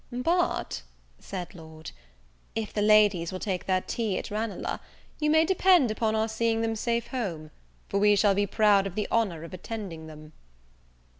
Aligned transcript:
"But," 0.11 0.81
said 1.19 1.53
Lord, 1.53 1.91
"if 2.55 2.73
the 2.73 2.81
ladies 2.81 3.31
will 3.31 3.37
take 3.39 3.67
their 3.67 3.81
tea 3.81 4.17
at 4.17 4.31
Ranelagh, 4.31 4.79
you 5.19 5.29
may 5.29 5.45
depend 5.45 5.91
upon 5.91 6.15
our 6.15 6.27
seeing 6.27 6.61
them 6.61 6.75
safe 6.75 7.05
home; 7.09 7.51
for 7.87 7.99
we 7.99 8.15
shall 8.15 8.33
be 8.33 8.47
proud 8.47 8.87
of 8.87 8.95
the 8.95 9.07
honour 9.11 9.43
of 9.43 9.53
attending 9.53 10.07
them." 10.07 10.33